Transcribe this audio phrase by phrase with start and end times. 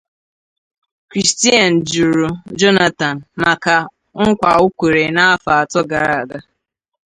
[1.09, 2.27] Christiane jụrụ
[2.59, 3.75] Jonathan maka
[4.25, 6.39] nkwa o kwere n’afọ atọ gara aga